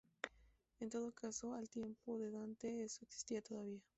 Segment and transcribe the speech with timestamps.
[0.79, 3.83] En todo caso al tiempo de Dante eso existía todavía.